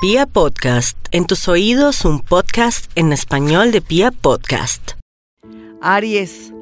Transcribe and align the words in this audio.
Pia 0.00 0.26
Podcast, 0.26 0.96
en 1.10 1.26
tus 1.26 1.48
oídos 1.48 2.04
un 2.04 2.20
podcast 2.20 2.88
en 2.94 3.12
español 3.12 3.72
de 3.72 3.80
Pia 3.80 4.12
Podcast. 4.12 4.92
Aries, 5.82 6.52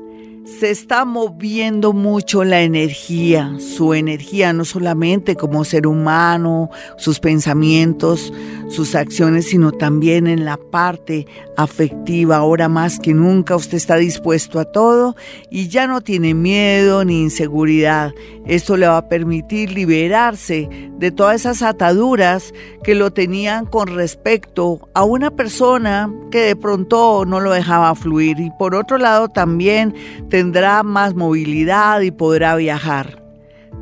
se 0.58 0.70
está 0.70 1.04
moviendo 1.04 1.92
mucho 1.92 2.44
la 2.44 2.62
energía, 2.62 3.54
su 3.58 3.92
energía 3.92 4.54
no 4.54 4.64
solamente 4.64 5.36
como 5.36 5.66
ser 5.66 5.86
humano, 5.86 6.70
sus 6.96 7.20
pensamientos, 7.20 8.32
sus 8.76 8.94
acciones, 8.94 9.46
sino 9.46 9.72
también 9.72 10.26
en 10.26 10.44
la 10.44 10.58
parte 10.58 11.26
afectiva. 11.56 12.36
Ahora 12.36 12.68
más 12.68 13.00
que 13.00 13.14
nunca 13.14 13.56
usted 13.56 13.78
está 13.78 13.96
dispuesto 13.96 14.60
a 14.60 14.66
todo 14.66 15.16
y 15.50 15.68
ya 15.68 15.86
no 15.86 16.02
tiene 16.02 16.34
miedo 16.34 17.02
ni 17.04 17.22
inseguridad. 17.22 18.12
Esto 18.44 18.76
le 18.76 18.86
va 18.86 18.98
a 18.98 19.08
permitir 19.08 19.72
liberarse 19.72 20.68
de 20.98 21.10
todas 21.10 21.40
esas 21.40 21.62
ataduras 21.62 22.52
que 22.84 22.94
lo 22.94 23.10
tenían 23.12 23.64
con 23.64 23.88
respecto 23.88 24.88
a 24.92 25.04
una 25.04 25.30
persona 25.30 26.12
que 26.30 26.40
de 26.40 26.56
pronto 26.56 27.24
no 27.24 27.40
lo 27.40 27.52
dejaba 27.52 27.94
fluir. 27.94 28.38
Y 28.38 28.50
por 28.58 28.74
otro 28.74 28.98
lado 28.98 29.28
también 29.28 29.94
tendrá 30.28 30.82
más 30.82 31.14
movilidad 31.14 32.02
y 32.02 32.10
podrá 32.10 32.56
viajar. 32.56 33.22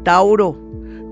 Tauro, 0.05 0.64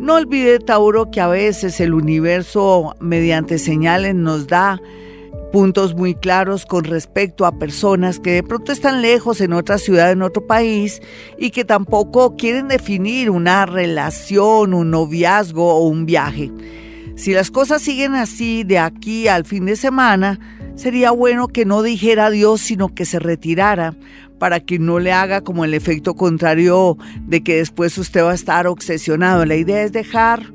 no 0.03 0.17
olvide, 0.17 0.59
Tauro, 0.59 1.13
que 1.13 1.21
a 1.21 1.29
veces 1.29 1.81
el 1.81 1.95
universo 1.95 2.97
mediante 2.99 3.59
señales 3.59 4.17
nos 4.17 4.49
da 4.49 4.83
puntos 5.53 5.95
muy 5.95 6.17
claros 6.17 6.67
con 6.67 6.83
respecto 6.83 7.47
a 7.47 7.57
personas 7.57 8.19
que 8.19 8.33
de 8.33 8.43
pronto 8.43 8.73
están 8.73 9.01
lejos 9.01 9.41
en 9.41 9.53
otra 9.53 9.79
ciudad, 9.79 10.11
en 10.11 10.23
otro 10.23 10.45
país, 10.45 11.01
y 11.39 11.51
que 11.51 11.65
tampoco 11.65 12.37
quieren 12.37 12.67
definir 12.67 13.31
una 13.31 13.65
relación, 13.65 14.75
un 14.75 14.91
noviazgo 14.91 15.73
o 15.73 15.87
un 15.87 16.05
viaje. 16.05 16.51
Si 17.15 17.33
las 17.33 17.53
cosas 17.53 17.81
siguen 17.81 18.17
así 18.17 18.65
de 18.65 18.81
aquí 18.81 19.29
al 19.29 19.45
fin 19.45 19.67
de 19.67 19.77
semana, 19.77 20.41
sería 20.75 21.13
bueno 21.13 21.47
que 21.47 21.65
no 21.65 21.83
dijera 21.83 22.27
adiós, 22.27 22.61
sino 22.61 22.93
que 22.93 23.05
se 23.05 23.21
retirara, 23.21 23.95
para 24.43 24.59
que 24.59 24.81
no 24.81 24.99
le 24.99 25.13
haga 25.13 25.43
como 25.43 25.65
el 25.65 25.73
efecto 25.73 26.17
contrario 26.17 26.99
de 27.29 27.45
que 27.45 27.59
después 27.59 27.97
usted 27.97 28.25
va 28.25 28.33
a 28.33 28.35
estar 28.35 28.67
obsesionado. 28.67 29.45
La 29.45 29.55
idea 29.55 29.85
es 29.85 29.93
dejar 29.93 30.53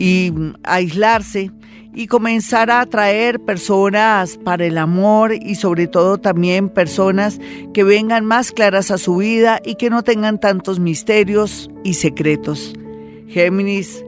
y 0.00 0.32
aislarse 0.64 1.52
y 1.94 2.08
comenzar 2.08 2.68
a 2.68 2.80
atraer 2.80 3.38
personas 3.38 4.38
para 4.38 4.66
el 4.66 4.76
amor 4.76 5.34
y 5.34 5.54
sobre 5.54 5.86
todo 5.86 6.18
también 6.18 6.68
personas 6.68 7.38
que 7.72 7.84
vengan 7.84 8.24
más 8.24 8.50
claras 8.50 8.90
a 8.90 8.98
su 8.98 9.18
vida 9.18 9.60
y 9.64 9.76
que 9.76 9.88
no 9.88 10.02
tengan 10.02 10.40
tantos 10.40 10.80
misterios 10.80 11.70
y 11.84 11.94
secretos. 11.94 12.74
Géminis, 13.28 14.04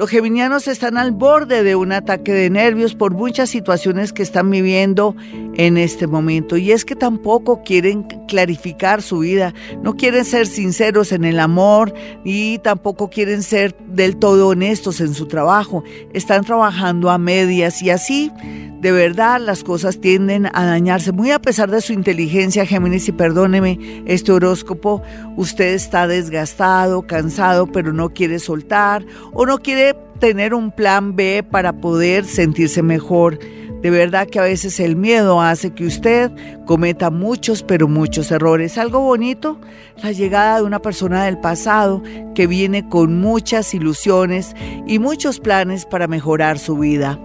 los 0.00 0.08
geminianos 0.08 0.66
están 0.66 0.96
al 0.96 1.12
borde 1.12 1.62
de 1.62 1.76
un 1.76 1.92
ataque 1.92 2.32
de 2.32 2.48
nervios 2.48 2.94
por 2.94 3.12
muchas 3.12 3.50
situaciones 3.50 4.14
que 4.14 4.22
están 4.22 4.50
viviendo 4.50 5.14
en 5.56 5.76
este 5.76 6.06
momento. 6.06 6.56
Y 6.56 6.72
es 6.72 6.86
que 6.86 6.96
tampoco 6.96 7.62
quieren 7.62 8.04
clarificar 8.26 9.02
su 9.02 9.18
vida, 9.18 9.52
no 9.82 9.96
quieren 9.96 10.24
ser 10.24 10.46
sinceros 10.46 11.12
en 11.12 11.26
el 11.26 11.38
amor 11.38 11.92
y 12.24 12.60
tampoco 12.60 13.10
quieren 13.10 13.42
ser 13.42 13.76
del 13.88 14.16
todo 14.16 14.48
honestos 14.48 15.02
en 15.02 15.12
su 15.12 15.26
trabajo. 15.26 15.84
Están 16.14 16.44
trabajando 16.44 17.10
a 17.10 17.18
medias 17.18 17.82
y 17.82 17.90
así 17.90 18.32
de 18.80 18.92
verdad 18.92 19.40
las 19.40 19.62
cosas 19.62 20.00
tienden 20.00 20.46
a 20.46 20.64
dañarse. 20.64 21.12
Muy 21.12 21.30
a 21.30 21.38
pesar 21.38 21.70
de 21.70 21.82
su 21.82 21.92
inteligencia, 21.92 22.64
Géminis, 22.64 23.08
y 23.08 23.12
perdóneme 23.12 23.78
este 24.06 24.32
horóscopo, 24.32 25.02
usted 25.36 25.74
está 25.74 26.06
desgastado, 26.06 27.02
cansado, 27.02 27.66
pero 27.66 27.92
no 27.92 28.10
quiere 28.10 28.38
soltar 28.38 29.04
o 29.32 29.44
no 29.44 29.58
quiere 29.58 29.89
tener 30.20 30.54
un 30.54 30.70
plan 30.70 31.16
B 31.16 31.42
para 31.42 31.72
poder 31.72 32.24
sentirse 32.24 32.82
mejor. 32.82 33.38
De 33.82 33.88
verdad 33.88 34.28
que 34.28 34.38
a 34.38 34.42
veces 34.42 34.78
el 34.78 34.94
miedo 34.94 35.40
hace 35.40 35.70
que 35.72 35.86
usted 35.86 36.30
cometa 36.66 37.10
muchos, 37.10 37.62
pero 37.62 37.88
muchos 37.88 38.30
errores. 38.30 38.76
Algo 38.76 39.00
bonito, 39.00 39.58
la 40.02 40.12
llegada 40.12 40.58
de 40.58 40.64
una 40.64 40.80
persona 40.80 41.24
del 41.24 41.38
pasado 41.38 42.02
que 42.34 42.46
viene 42.46 42.86
con 42.88 43.20
muchas 43.20 43.72
ilusiones 43.72 44.54
y 44.86 44.98
muchos 44.98 45.40
planes 45.40 45.86
para 45.86 46.06
mejorar 46.06 46.58
su 46.58 46.76
vida 46.76 47.18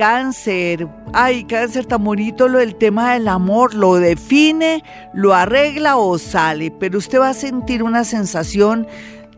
cáncer. 0.00 0.88
Ay, 1.12 1.44
cáncer 1.44 1.84
tan 1.84 2.02
bonito 2.02 2.48
lo 2.48 2.58
del 2.58 2.74
tema 2.74 3.12
del 3.12 3.28
amor, 3.28 3.74
lo 3.74 3.96
define, 3.96 4.82
lo 5.12 5.34
arregla 5.34 5.98
o 5.98 6.16
sale, 6.16 6.70
pero 6.70 6.96
usted 6.96 7.20
va 7.20 7.28
a 7.28 7.34
sentir 7.34 7.82
una 7.82 8.04
sensación 8.04 8.86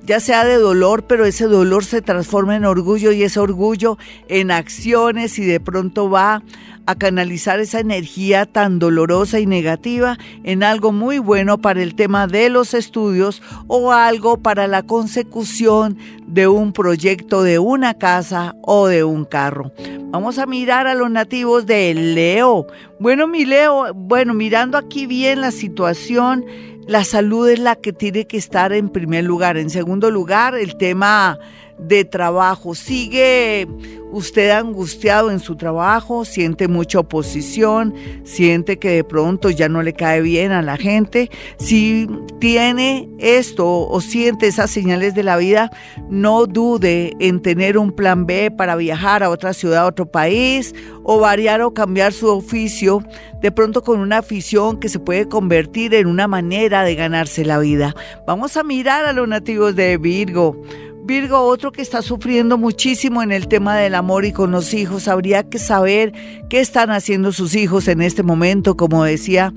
ya 0.04 0.20
sea 0.20 0.44
de 0.44 0.56
dolor, 0.56 1.04
pero 1.04 1.24
ese 1.24 1.46
dolor 1.46 1.84
se 1.84 2.02
transforma 2.02 2.56
en 2.56 2.64
orgullo 2.64 3.12
y 3.12 3.22
ese 3.22 3.40
orgullo 3.40 3.98
en 4.28 4.50
acciones 4.50 5.38
y 5.38 5.44
de 5.44 5.60
pronto 5.60 6.10
va 6.10 6.42
a 6.86 6.94
canalizar 6.96 7.60
esa 7.60 7.80
energía 7.80 8.46
tan 8.46 8.78
dolorosa 8.78 9.38
y 9.38 9.46
negativa 9.46 10.18
en 10.42 10.62
algo 10.62 10.92
muy 10.92 11.18
bueno 11.18 11.58
para 11.58 11.82
el 11.82 11.94
tema 11.94 12.26
de 12.26 12.48
los 12.48 12.74
estudios 12.74 13.42
o 13.68 13.92
algo 13.92 14.38
para 14.38 14.66
la 14.66 14.82
consecución 14.82 15.96
de 16.26 16.48
un 16.48 16.72
proyecto 16.72 17.42
de 17.42 17.58
una 17.58 17.94
casa 17.94 18.56
o 18.62 18.88
de 18.88 19.04
un 19.04 19.24
carro. 19.24 19.72
Vamos 20.10 20.38
a 20.38 20.46
mirar 20.46 20.86
a 20.86 20.94
los 20.94 21.10
nativos 21.10 21.66
de 21.66 21.94
Leo. 21.94 22.66
Bueno, 22.98 23.26
mi 23.26 23.44
Leo, 23.44 23.94
bueno, 23.94 24.34
mirando 24.34 24.76
aquí 24.76 25.06
bien 25.06 25.40
la 25.40 25.50
situación, 25.50 26.44
la 26.86 27.04
salud 27.04 27.48
es 27.48 27.58
la 27.58 27.76
que 27.76 27.92
tiene 27.92 28.26
que 28.26 28.36
estar 28.36 28.72
en 28.72 28.88
primer 28.88 29.24
lugar. 29.24 29.56
En 29.56 29.70
segundo 29.70 30.10
lugar, 30.10 30.54
el 30.54 30.76
tema 30.76 31.38
de 31.78 32.04
trabajo. 32.04 32.74
Sigue 32.74 33.66
usted 34.12 34.50
angustiado 34.50 35.30
en 35.30 35.40
su 35.40 35.56
trabajo, 35.56 36.24
siente 36.24 36.68
mucha 36.68 37.00
oposición, 37.00 37.94
siente 38.24 38.78
que 38.78 38.90
de 38.90 39.04
pronto 39.04 39.50
ya 39.50 39.68
no 39.68 39.82
le 39.82 39.94
cae 39.94 40.20
bien 40.20 40.52
a 40.52 40.62
la 40.62 40.76
gente. 40.76 41.30
Si 41.58 42.06
tiene 42.38 43.08
esto 43.18 43.88
o 43.88 44.00
siente 44.00 44.46
esas 44.46 44.70
señales 44.70 45.14
de 45.14 45.22
la 45.22 45.38
vida, 45.38 45.70
no 46.10 46.46
dude 46.46 47.16
en 47.20 47.40
tener 47.40 47.78
un 47.78 47.90
plan 47.90 48.26
B 48.26 48.50
para 48.50 48.76
viajar 48.76 49.22
a 49.22 49.30
otra 49.30 49.54
ciudad, 49.54 49.84
a 49.84 49.86
otro 49.86 50.06
país, 50.06 50.74
o 51.04 51.18
variar 51.18 51.62
o 51.62 51.74
cambiar 51.74 52.12
su 52.12 52.28
oficio, 52.28 53.02
de 53.40 53.50
pronto 53.50 53.82
con 53.82 53.98
una 53.98 54.18
afición 54.18 54.78
que 54.78 54.88
se 54.88 55.00
puede 55.00 55.26
convertir 55.26 55.94
en 55.94 56.06
una 56.06 56.28
manera 56.28 56.84
de 56.84 56.94
ganarse 56.94 57.44
la 57.44 57.58
vida. 57.58 57.94
Vamos 58.26 58.56
a 58.56 58.62
mirar 58.62 59.06
a 59.06 59.12
los 59.12 59.26
nativos 59.26 59.74
de 59.74 59.96
Virgo. 59.96 60.60
Virgo, 61.04 61.40
otro 61.40 61.72
que 61.72 61.82
está 61.82 62.00
sufriendo 62.00 62.56
muchísimo 62.58 63.24
en 63.24 63.32
el 63.32 63.48
tema 63.48 63.76
del 63.76 63.96
amor 63.96 64.24
y 64.24 64.32
con 64.32 64.52
los 64.52 64.72
hijos, 64.72 65.08
habría 65.08 65.42
que 65.42 65.58
saber 65.58 66.12
qué 66.48 66.60
están 66.60 66.92
haciendo 66.92 67.32
sus 67.32 67.56
hijos 67.56 67.88
en 67.88 68.02
este 68.02 68.22
momento, 68.22 68.76
como 68.76 69.02
decía 69.02 69.52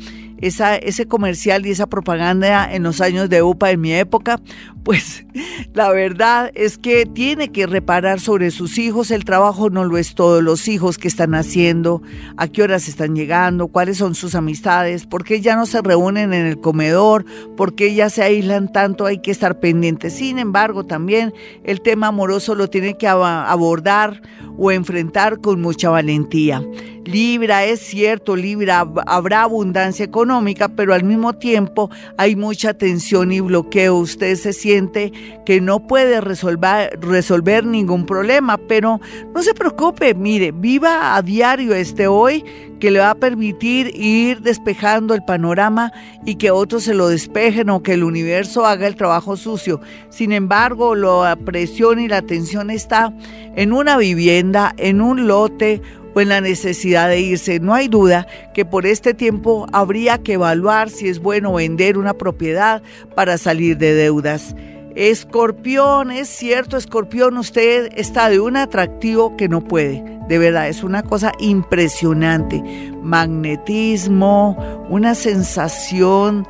esa, 0.47 0.75
ese 0.75 1.07
comercial 1.07 1.65
y 1.65 1.71
esa 1.71 1.87
propaganda 1.87 2.71
en 2.71 2.83
los 2.83 3.01
años 3.01 3.29
de 3.29 3.41
UPA 3.41 3.71
en 3.71 3.81
mi 3.81 3.93
época, 3.93 4.39
pues 4.83 5.25
la 5.73 5.91
verdad 5.91 6.51
es 6.53 6.77
que 6.77 7.05
tiene 7.05 7.51
que 7.51 7.65
reparar 7.65 8.19
sobre 8.19 8.51
sus 8.51 8.77
hijos. 8.77 9.09
El 9.11 9.25
trabajo 9.25 9.69
no 9.69 9.83
lo 9.83 9.97
es 9.97 10.13
todo. 10.13 10.41
Los 10.41 10.67
hijos 10.67 10.97
que 10.97 11.07
están 11.07 11.33
haciendo, 11.33 12.01
a 12.37 12.47
qué 12.47 12.61
horas 12.61 12.87
están 12.87 13.15
llegando, 13.15 13.67
cuáles 13.67 13.97
son 13.97 14.13
sus 14.13 14.35
amistades, 14.35 15.07
por 15.07 15.23
qué 15.23 15.41
ya 15.41 15.55
no 15.55 15.65
se 15.65 15.81
reúnen 15.81 16.33
en 16.33 16.45
el 16.45 16.59
comedor, 16.59 17.25
por 17.57 17.73
qué 17.75 17.95
ya 17.95 18.09
se 18.09 18.21
aíslan 18.21 18.71
tanto, 18.71 19.05
hay 19.05 19.19
que 19.19 19.31
estar 19.31 19.59
pendientes. 19.59 20.13
Sin 20.13 20.37
embargo, 20.37 20.85
también 20.85 21.33
el 21.63 21.81
tema 21.81 22.07
amoroso 22.07 22.53
lo 22.53 22.69
tiene 22.69 22.97
que 22.97 23.07
abordar 23.07 24.21
o 24.57 24.71
enfrentar 24.71 25.39
con 25.39 25.61
mucha 25.61 25.89
valentía. 25.89 26.61
Libra, 27.05 27.65
es 27.65 27.81
cierto, 27.81 28.35
Libra, 28.35 28.87
habrá 29.05 29.43
abundancia 29.43 30.03
económica, 30.03 30.69
pero 30.69 30.91
al 30.91 31.03
mismo 31.03 31.33
tiempo 31.33 31.91
hay 32.17 32.35
mucha 32.35 32.73
tensión 32.73 33.31
y 33.31 33.41
bloqueo. 33.41 33.97
Usted 33.97 34.35
se 34.35 34.53
siente 34.53 35.13
que 35.45 35.61
no 35.61 35.85
puede 35.85 36.19
resolver, 36.19 37.65
ningún 37.65 38.07
problema, 38.07 38.57
pero 38.57 38.99
no 39.35 39.43
se 39.43 39.53
preocupe, 39.53 40.15
mire, 40.15 40.51
viva 40.51 41.15
a 41.15 41.21
diario 41.21 41.75
este 41.75 42.07
hoy 42.07 42.43
que 42.79 42.91
le 42.91 42.99
va 42.99 43.11
a 43.11 43.15
permitir 43.15 43.91
ir 43.95 44.41
despejando 44.41 45.13
el 45.13 45.23
panorama 45.23 45.93
y 46.25 46.35
que 46.35 46.51
otros 46.51 46.83
se 46.83 46.93
lo 46.93 47.07
despejen 47.07 47.69
o 47.69 47.81
que 47.81 47.93
el 47.93 48.03
universo 48.03 48.65
haga 48.65 48.87
el 48.87 48.95
trabajo 48.95 49.37
sucio. 49.37 49.79
Sin 50.09 50.31
embargo, 50.31 50.95
la 50.95 51.35
presión 51.35 51.99
y 51.99 52.07
la 52.07 52.21
tensión 52.21 52.69
está 52.69 53.13
en 53.55 53.71
una 53.71 53.97
vivienda, 53.97 54.44
en 54.77 55.01
un 55.01 55.27
lote 55.27 55.81
o 56.13 56.21
en 56.21 56.29
la 56.29 56.41
necesidad 56.41 57.09
de 57.09 57.19
irse. 57.19 57.59
No 57.59 57.73
hay 57.73 57.87
duda 57.87 58.27
que 58.53 58.65
por 58.65 58.85
este 58.85 59.13
tiempo 59.13 59.67
habría 59.73 60.17
que 60.17 60.33
evaluar 60.33 60.89
si 60.89 61.07
es 61.07 61.19
bueno 61.19 61.53
vender 61.53 61.97
una 61.97 62.13
propiedad 62.13 62.81
para 63.15 63.37
salir 63.37 63.77
de 63.77 63.93
deudas. 63.93 64.55
Escorpión, 64.95 66.09
es 66.09 66.29
cierto, 66.29 66.77
escorpión, 66.77 67.37
usted 67.37 67.89
está 67.97 68.29
de 68.29 68.39
un 68.39 68.55
atractivo 68.55 69.35
que 69.35 69.49
no 69.49 69.61
puede. 69.61 70.03
De 70.29 70.37
verdad, 70.37 70.69
es 70.69 70.83
una 70.83 71.03
cosa 71.03 71.33
impresionante. 71.39 72.63
Magnetismo, 73.03 74.57
una 74.89 75.13
sensación 75.13 76.47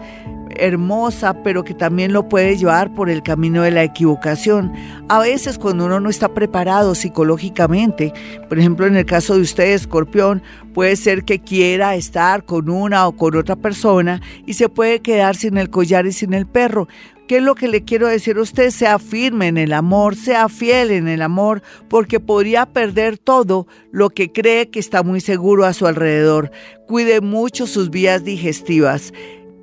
hermosa, 0.57 1.43
pero 1.43 1.63
que 1.63 1.73
también 1.73 2.13
lo 2.13 2.27
puede 2.29 2.57
llevar 2.57 2.93
por 2.93 3.09
el 3.09 3.23
camino 3.23 3.61
de 3.61 3.71
la 3.71 3.83
equivocación. 3.83 4.73
A 5.09 5.19
veces 5.19 5.57
cuando 5.57 5.85
uno 5.85 5.99
no 5.99 6.09
está 6.09 6.33
preparado 6.33 6.95
psicológicamente, 6.95 8.13
por 8.47 8.59
ejemplo 8.59 8.85
en 8.85 8.95
el 8.95 9.05
caso 9.05 9.35
de 9.35 9.41
usted, 9.41 9.73
escorpión, 9.73 10.43
puede 10.73 10.95
ser 10.95 11.23
que 11.23 11.39
quiera 11.39 11.95
estar 11.95 12.45
con 12.45 12.69
una 12.69 13.07
o 13.07 13.15
con 13.15 13.35
otra 13.35 13.55
persona 13.55 14.21
y 14.45 14.53
se 14.53 14.69
puede 14.69 15.01
quedar 15.01 15.35
sin 15.35 15.57
el 15.57 15.69
collar 15.69 16.05
y 16.05 16.11
sin 16.11 16.33
el 16.33 16.45
perro. 16.45 16.87
¿Qué 17.27 17.37
es 17.37 17.43
lo 17.43 17.55
que 17.55 17.67
le 17.67 17.83
quiero 17.83 18.07
decir 18.07 18.37
a 18.37 18.41
usted? 18.41 18.69
Sea 18.69 18.99
firme 18.99 19.47
en 19.47 19.57
el 19.57 19.73
amor, 19.73 20.15
sea 20.15 20.47
fiel 20.47 20.91
en 20.91 21.07
el 21.07 21.23
amor, 21.23 21.63
porque 21.89 22.19
podría 22.19 22.67
perder 22.67 23.17
todo 23.17 23.65
lo 23.91 24.11
que 24.11 24.31
cree 24.31 24.69
que 24.69 24.79
está 24.79 25.01
muy 25.01 25.21
seguro 25.21 25.65
a 25.65 25.73
su 25.73 25.87
alrededor. 25.87 26.51
Cuide 26.87 27.21
mucho 27.21 27.65
sus 27.65 27.89
vías 27.89 28.23
digestivas. 28.23 29.11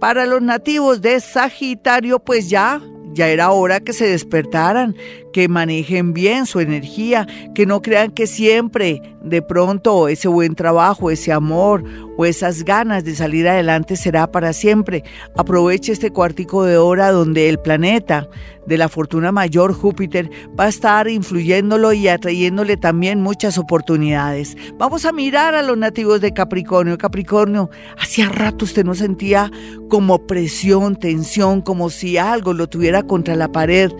Para 0.02 0.26
los 0.26 0.42
nativos 0.42 1.00
de 1.00 1.20
Sagitario, 1.20 2.18
pues 2.18 2.50
ya 2.50 2.82
ya 3.12 3.28
era 3.28 3.52
hora 3.52 3.78
que 3.78 3.92
se 3.92 4.08
despertaran, 4.08 4.96
que 5.32 5.48
manejen 5.48 6.12
bien 6.12 6.46
su 6.46 6.60
energía, 6.60 7.26
que 7.54 7.66
no 7.66 7.82
crean 7.82 8.10
que 8.10 8.26
siempre 8.26 9.02
de 9.22 9.42
pronto 9.42 10.08
ese 10.08 10.28
buen 10.28 10.54
trabajo, 10.54 11.10
ese 11.10 11.32
amor 11.32 11.84
o 12.16 12.24
esas 12.24 12.64
ganas 12.64 13.04
de 13.04 13.14
salir 13.14 13.48
adelante 13.48 13.96
será 13.96 14.30
para 14.30 14.52
siempre. 14.52 15.04
Aproveche 15.36 15.92
este 15.92 16.10
cuartico 16.10 16.64
de 16.64 16.76
hora 16.76 17.10
donde 17.10 17.48
el 17.48 17.58
planeta 17.58 18.28
de 18.66 18.78
la 18.78 18.88
fortuna 18.88 19.32
mayor, 19.32 19.72
Júpiter, 19.72 20.30
va 20.58 20.64
a 20.64 20.68
estar 20.68 21.08
influyéndolo 21.08 21.92
y 21.92 22.08
atrayéndole 22.08 22.76
también 22.76 23.20
muchas 23.20 23.58
oportunidades. 23.58 24.56
Vamos 24.78 25.04
a 25.04 25.12
mirar 25.12 25.54
a 25.54 25.62
los 25.62 25.76
nativos 25.76 26.20
de 26.20 26.32
Capricornio. 26.32 26.98
Capricornio, 26.98 27.70
hacía 27.98 28.28
rato 28.28 28.64
usted 28.64 28.84
no 28.84 28.94
sentía 28.94 29.50
como 29.88 30.26
presión, 30.26 30.96
tensión, 30.96 31.60
como 31.60 31.90
si 31.90 32.18
algo 32.18 32.52
lo 32.52 32.68
tuviera 32.68 33.02
contra 33.02 33.34
la 33.34 33.50
pared 33.50 33.90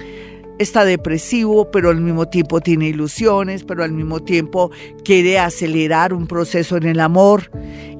está 0.59 0.85
depresivo, 0.85 1.71
pero 1.71 1.91
al 1.91 2.01
mismo 2.01 2.27
tiempo 2.27 2.61
tiene 2.61 2.89
ilusiones, 2.89 3.65
pero 3.65 3.85
al 3.85 3.93
mismo 3.93 4.21
tiempo 4.21 4.71
quiere 5.05 5.39
acelerar 5.39 6.13
un 6.13 6.27
proceso 6.27 6.77
en 6.77 6.85
el 6.85 7.01
amor. 7.01 7.51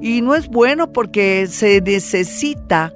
Y 0.01 0.21
no 0.21 0.35
es 0.35 0.47
bueno 0.47 0.91
porque 0.91 1.47
se 1.47 1.81
necesita 1.81 2.93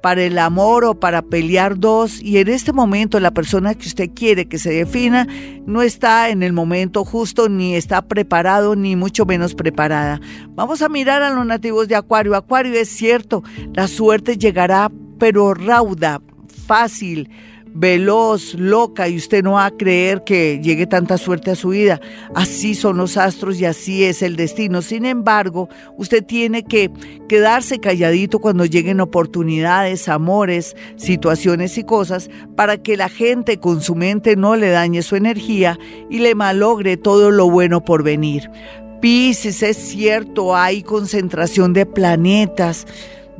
para 0.00 0.22
el 0.22 0.38
amor 0.38 0.84
o 0.84 0.98
para 0.98 1.22
pelear 1.22 1.78
dos 1.78 2.22
y 2.22 2.38
en 2.38 2.48
este 2.48 2.72
momento 2.72 3.20
la 3.20 3.32
persona 3.32 3.74
que 3.74 3.86
usted 3.86 4.10
quiere 4.14 4.46
que 4.46 4.58
se 4.58 4.70
defina 4.70 5.26
no 5.66 5.82
está 5.82 6.30
en 6.30 6.42
el 6.42 6.52
momento 6.52 7.04
justo 7.04 7.48
ni 7.48 7.74
está 7.74 8.02
preparado 8.02 8.76
ni 8.76 8.96
mucho 8.96 9.26
menos 9.26 9.54
preparada. 9.54 10.20
Vamos 10.50 10.82
a 10.82 10.88
mirar 10.88 11.22
a 11.22 11.30
los 11.30 11.44
nativos 11.44 11.88
de 11.88 11.96
Acuario. 11.96 12.34
Acuario 12.34 12.72
es 12.74 12.88
cierto, 12.88 13.42
la 13.74 13.88
suerte 13.88 14.38
llegará 14.38 14.90
pero 15.18 15.52
rauda, 15.52 16.22
fácil, 16.66 17.28
veloz, 17.74 18.54
loca, 18.54 19.08
y 19.08 19.16
usted 19.16 19.42
no 19.42 19.52
va 19.52 19.66
a 19.66 19.70
creer 19.70 20.24
que 20.24 20.60
llegue 20.62 20.86
tanta 20.86 21.18
suerte 21.18 21.50
a 21.50 21.54
su 21.54 21.70
vida. 21.70 22.00
Así 22.34 22.74
son 22.74 22.96
los 22.96 23.16
astros 23.16 23.60
y 23.60 23.64
así 23.64 24.04
es 24.04 24.22
el 24.22 24.36
destino. 24.36 24.82
Sin 24.82 25.04
embargo, 25.04 25.68
usted 25.96 26.24
tiene 26.24 26.64
que 26.64 26.90
quedarse 27.28 27.78
calladito 27.78 28.38
cuando 28.38 28.64
lleguen 28.64 29.00
oportunidades, 29.00 30.08
amores, 30.08 30.76
situaciones 30.96 31.78
y 31.78 31.84
cosas 31.84 32.30
para 32.56 32.78
que 32.78 32.96
la 32.96 33.08
gente 33.08 33.58
con 33.58 33.80
su 33.80 33.94
mente 33.94 34.36
no 34.36 34.56
le 34.56 34.70
dañe 34.70 35.02
su 35.02 35.16
energía 35.16 35.78
y 36.08 36.18
le 36.18 36.34
malogre 36.34 36.96
todo 36.96 37.30
lo 37.30 37.50
bueno 37.50 37.84
por 37.84 38.02
venir. 38.02 38.50
Pisces, 39.00 39.62
es 39.62 39.78
cierto, 39.78 40.54
hay 40.54 40.82
concentración 40.82 41.72
de 41.72 41.86
planetas. 41.86 42.86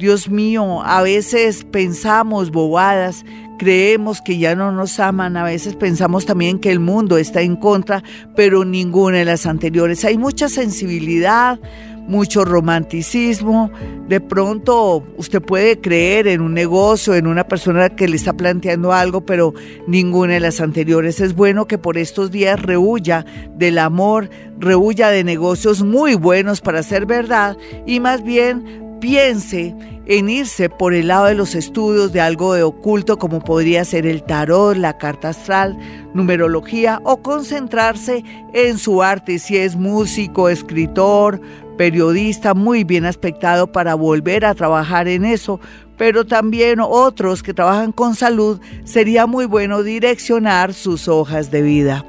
Dios 0.01 0.31
mío, 0.31 0.83
a 0.83 1.03
veces 1.03 1.65
pensamos 1.71 2.51
bobadas 2.51 3.25
creemos 3.59 4.23
que 4.23 4.39
ya 4.39 4.55
no 4.55 4.73
nos 4.73 4.99
aman, 4.99 5.37
a 5.37 5.45
veces 5.45 5.77
pensamos 5.77 6.25
también 6.25 6.59
que 6.59 6.71
el 6.71 6.81
mundo 6.81 7.19
está 7.19 7.43
en 7.43 7.57
contra, 7.57 8.03
pero 8.35 8.65
ninguna 8.65 9.19
de 9.19 9.27
las 9.27 9.45
anteriores. 9.45 10.03
Hay 10.07 10.17
mucha 10.17 10.49
sensibilidad, 10.49 11.61
mucho 12.09 12.47
romanticismo. 12.47 13.71
De 14.09 14.19
pronto 14.19 15.05
usted 15.19 15.43
puede 15.43 15.79
creer 15.79 16.27
en 16.27 16.41
un 16.41 16.55
negocio, 16.55 17.15
en 17.15 17.27
una 17.27 17.47
persona 17.47 17.91
que 17.91 18.09
le 18.09 18.17
está 18.17 18.33
planteando 18.33 18.95
algo, 18.95 19.27
pero 19.27 19.53
ninguna 19.87 20.33
de 20.33 20.41
las 20.41 20.63
anteriores. 20.63 21.21
Es 21.21 21.35
bueno 21.35 21.67
que 21.67 21.77
por 21.77 21.99
estos 21.99 22.31
días 22.31 22.63
rehuya 22.63 23.27
del 23.59 23.77
amor, 23.77 24.31
rehuya 24.59 25.11
de 25.11 25.23
negocios 25.23 25.83
muy 25.83 26.15
buenos 26.15 26.63
para 26.63 26.83
ser 26.83 27.05
verdad 27.05 27.59
y 27.87 28.01
más 28.01 28.25
bien 28.25 28.90
piense 29.01 29.75
en 30.07 30.29
irse 30.29 30.69
por 30.69 30.95
el 30.95 31.09
lado 31.09 31.27
de 31.27 31.35
los 31.35 31.55
estudios 31.55 32.13
de 32.13 32.21
algo 32.21 32.55
de 32.55 32.63
oculto 32.63 33.19
como 33.19 33.43
podría 33.43 33.85
ser 33.85 34.07
el 34.07 34.23
tarot, 34.23 34.77
la 34.77 34.99
carta 34.99 35.31
astral, 35.31 35.79
numerología 36.15 37.01
o 37.05 37.23
concentrarse 37.23 38.25
en 38.53 38.79
su 38.79 39.03
arte 39.03 39.39
si 39.39 39.57
es 39.57 39.77
músico, 39.77 40.49
escritor, 40.49 41.41
periodista, 41.77 42.55
muy 42.55 42.85
bien 42.85 43.07
aspectado 43.07 43.73
para 43.73 43.95
volver 43.95 44.45
a 44.45 44.55
trabajar 44.55 45.09
en 45.09 45.25
eso, 45.25 45.61
pero 45.97 46.27
también 46.27 46.79
otros 46.81 47.43
que 47.43 47.55
trabajan 47.55 47.93
con 47.93 48.15
salud, 48.15 48.61
sería 48.85 49.27
muy 49.27 49.47
bueno 49.47 49.83
direccionar 49.83 50.75
sus 50.75 51.09
hojas 51.09 51.51
de 51.51 51.63
vida. 51.63 52.05